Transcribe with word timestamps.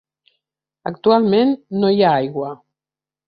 Actualment 0.91 1.53
no 1.83 1.93
hi 1.97 2.01
ha 2.07 2.17
aigua. 2.25 2.51